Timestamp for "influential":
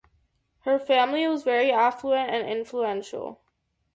2.49-3.39